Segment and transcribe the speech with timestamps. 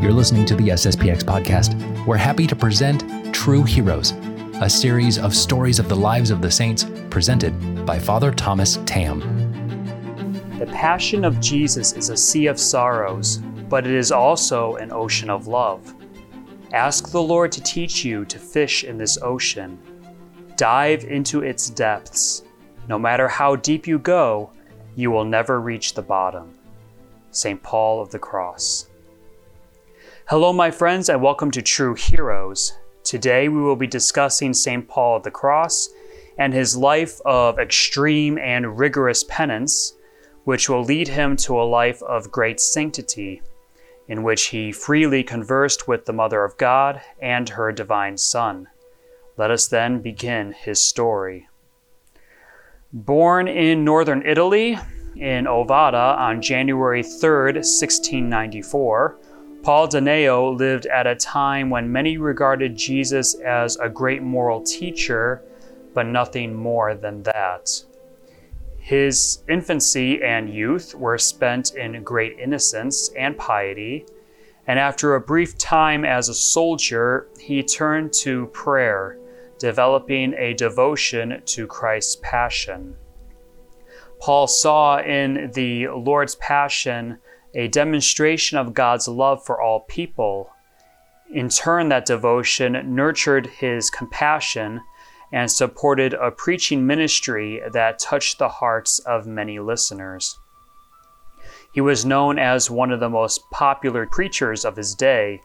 [0.00, 2.06] You're listening to the SSPX podcast.
[2.06, 4.12] We're happy to present True Heroes,
[4.60, 9.18] a series of stories of the lives of the saints presented by Father Thomas Tam.
[10.60, 15.30] The Passion of Jesus is a sea of sorrows, but it is also an ocean
[15.30, 15.92] of love.
[16.72, 19.80] Ask the Lord to teach you to fish in this ocean.
[20.56, 22.44] Dive into its depths.
[22.88, 24.52] No matter how deep you go,
[24.94, 26.56] you will never reach the bottom.
[27.32, 27.60] St.
[27.64, 28.88] Paul of the Cross.
[30.30, 32.74] Hello, my friends, and welcome to True Heroes.
[33.02, 34.86] Today we will be discussing St.
[34.86, 35.88] Paul of the Cross
[36.36, 39.94] and his life of extreme and rigorous penance,
[40.44, 43.40] which will lead him to a life of great sanctity,
[44.06, 48.66] in which he freely conversed with the Mother of God and her divine Son.
[49.38, 51.48] Let us then begin his story.
[52.92, 54.78] Born in northern Italy,
[55.16, 59.18] in Ovada on January 3, 1694,
[59.62, 65.42] Paul Danei lived at a time when many regarded Jesus as a great moral teacher,
[65.94, 67.82] but nothing more than that.
[68.78, 74.06] His infancy and youth were spent in great innocence and piety,
[74.66, 79.18] and after a brief time as a soldier, he turned to prayer,
[79.58, 82.94] developing a devotion to Christ's passion.
[84.20, 87.18] Paul saw in the Lord's Passion
[87.58, 90.48] a demonstration of God's love for all people.
[91.34, 94.80] In turn, that devotion nurtured his compassion
[95.32, 100.38] and supported a preaching ministry that touched the hearts of many listeners.
[101.74, 105.40] He was known as one of the most popular preachers of his day,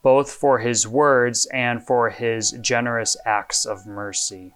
[0.00, 4.54] both for his words and for his generous acts of mercy.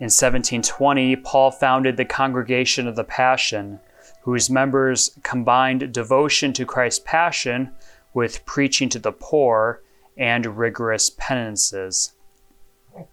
[0.00, 3.80] In 1720, Paul founded the Congregation of the Passion,
[4.22, 7.72] whose members combined devotion to Christ's passion
[8.14, 9.82] with preaching to the poor
[10.16, 12.12] and rigorous penances.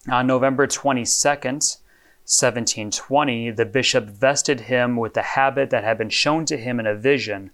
[0.09, 1.77] On November 22nd,
[2.29, 6.85] 1720, the bishop vested him with the habit that had been shown to him in
[6.85, 7.49] a vision,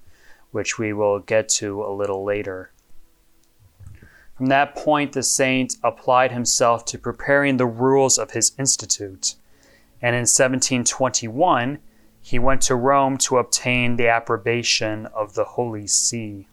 [0.51, 2.71] which we will get to a little later.
[4.35, 9.35] From that point, the saint applied himself to preparing the rules of his institute.
[10.01, 11.79] And in 1721,
[12.25, 16.47] he went to Rome to obtain the approbation of the Holy See.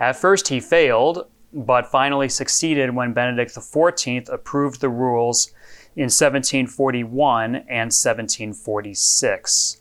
[0.00, 5.52] At first, he failed, but finally succeeded when Benedict XIV approved the rules
[5.94, 9.80] in 1741 and 1746.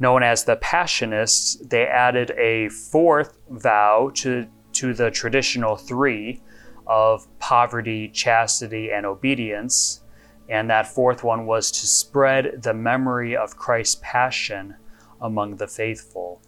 [0.00, 6.42] Known as the Passionists, they added a fourth vow to to the traditional three
[6.84, 10.00] of poverty, chastity, and obedience.
[10.48, 14.76] And that fourth one was to spread the memory of Christ's passion
[15.20, 16.42] among the faithful.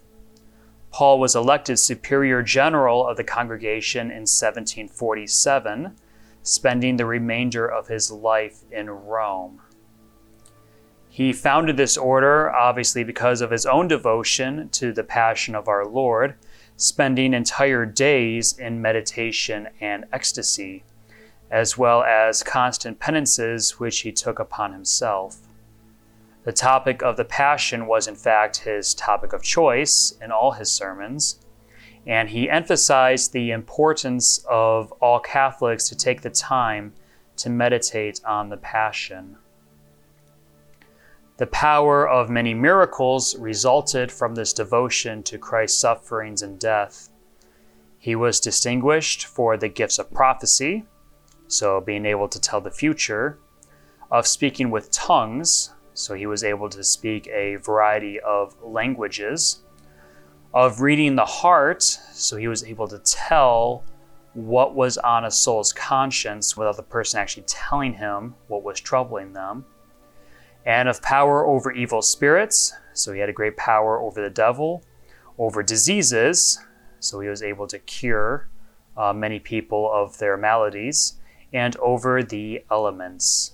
[0.91, 5.95] Paul was elected superior general of the congregation in 1747,
[6.43, 9.61] spending the remainder of his life in Rome.
[11.09, 15.85] He founded this order obviously because of his own devotion to the passion of our
[15.85, 16.35] Lord
[16.77, 20.83] spending entire days in meditation and ecstasy,
[21.49, 25.37] as well as constant penances which he took upon himself.
[26.43, 30.71] The topic of the Passion was, in fact, his topic of choice in all his
[30.71, 31.39] sermons,
[32.05, 36.93] and he emphasized the importance of all Catholics to take the time
[37.35, 39.37] to meditate on the Passion.
[41.37, 47.09] The power of many miracles resulted from this devotion to Christ's sufferings and death.
[47.99, 50.85] He was distinguished for the gifts of prophecy,
[51.47, 53.39] so being able to tell the future,
[54.11, 59.63] of speaking with tongues, so he was able to speak a variety of languages,
[60.53, 63.83] of reading the heart, so he was able to tell
[64.33, 69.33] what was on a soul's conscience without the person actually telling him what was troubling
[69.33, 69.65] them
[70.67, 72.73] and of power over evil spirits.
[72.93, 74.83] So he had a great power over the devil,
[75.39, 76.59] over diseases.
[76.99, 78.49] So he was able to cure
[78.97, 81.13] uh, many people of their maladies,
[81.53, 83.53] and over the elements.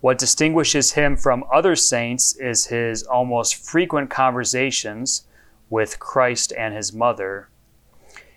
[0.00, 5.26] What distinguishes him from other saints is his almost frequent conversations
[5.70, 7.48] with Christ and his mother.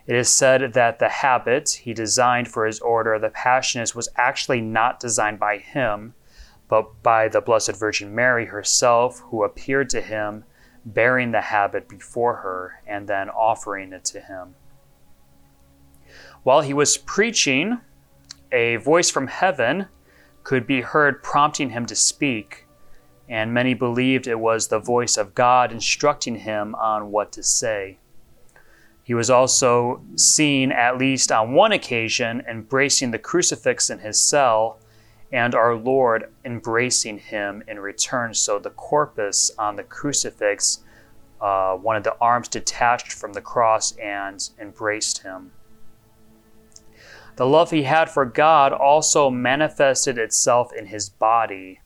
[0.06, 4.08] It is said that the habit he designed for his order, of the Passionist, was
[4.16, 6.14] actually not designed by him,
[6.70, 10.46] but by the Blessed Virgin Mary herself, who appeared to him
[10.86, 14.56] bearing the habit before her and then offering it to him.
[16.44, 17.82] While he was preaching,
[18.52, 19.88] a voice from heaven
[20.44, 22.66] could be heard prompting him to speak,
[23.28, 27.98] and many believed it was the voice of God instructing him on what to say.
[29.04, 34.80] He was also seen, at least on one occasion, embracing the crucifix in his cell,
[35.32, 38.34] and our Lord embracing him in return.
[38.34, 40.80] So the corpus on the crucifix,
[41.40, 45.52] uh, one of the arms detached from the cross and embraced him.
[47.38, 51.82] The love he had for God also manifested itself in his body.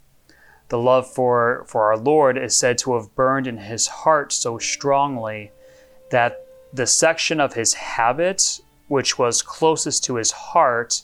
[0.69, 4.57] The love for, for our Lord is said to have burned in his heart so
[4.57, 5.51] strongly
[6.09, 11.01] that the section of his habit, which was closest to his heart,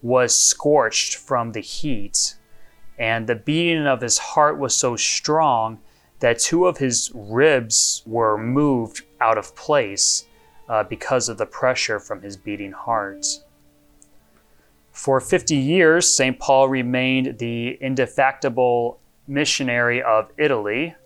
[0.00, 2.36] was scorched from the heat.
[3.00, 5.80] And the beating of his heart was so strong
[6.20, 10.26] that two of his ribs were moved out of place
[10.68, 13.26] uh, because of the pressure from his beating heart.
[14.98, 16.36] For 50 years, St.
[16.40, 18.98] Paul remained the indefatigable
[19.28, 20.96] missionary of Italy,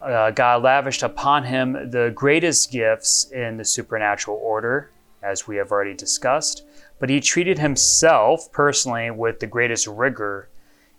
[0.00, 5.72] uh, God lavished upon him the greatest gifts in the supernatural order, as we have
[5.72, 6.64] already discussed,
[7.00, 10.48] but he treated himself personally with the greatest rigor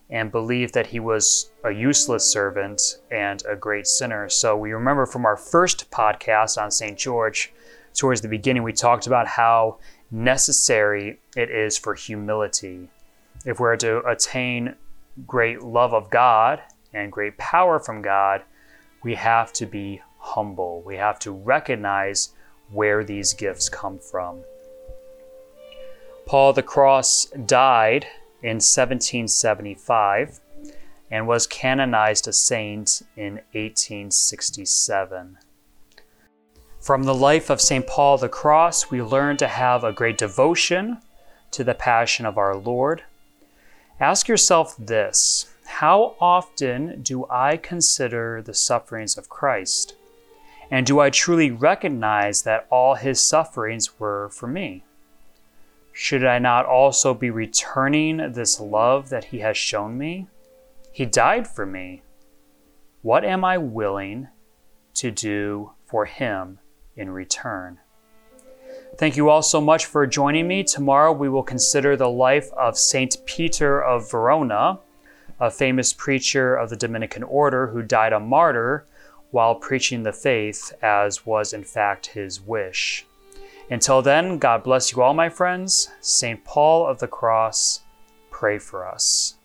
[0.10, 4.28] and believed that he was a useless servant and a great sinner.
[4.28, 7.00] So we remember from our first podcast on St.
[7.00, 7.54] George,
[7.94, 9.78] towards the beginning, we talked about how
[10.12, 12.90] necessary it is for humility.
[13.46, 14.76] If we're to attain
[15.26, 16.62] great love of God
[16.94, 18.44] and great power from God,
[19.04, 20.82] we have to be humble.
[20.86, 22.34] We have to recognize
[22.70, 24.44] where these gifts come from.
[26.26, 28.06] Paul the Cross died
[28.42, 30.40] in 1775
[31.10, 35.38] and was canonized a saint in 1867.
[36.82, 37.86] From the life of St.
[37.86, 40.98] Paul the Cross, we learn to have a great devotion
[41.52, 43.04] to the passion of our Lord.
[44.00, 49.94] Ask yourself this how often do I consider the sufferings of Christ?
[50.72, 54.84] And do I truly recognize that all his sufferings were for me?
[55.94, 60.30] Should I not also be returning this love that he has shown me?
[60.92, 62.02] He died for me.
[63.04, 64.30] What am I willing
[64.96, 66.58] to do for him
[66.96, 67.80] in return?
[68.98, 70.64] Thank you all so much for joining me.
[70.64, 74.80] Tomorrow we will consider the life of Saint Peter of Verona
[75.42, 78.86] a famous preacher of the Dominican order who died a martyr
[79.32, 83.08] while preaching the faith, as was in fact his wish.
[83.72, 85.90] Until then, God bless you all, my friends.
[86.00, 86.44] St.
[86.46, 87.82] Paul of the Cross,
[88.30, 89.36] pray for us.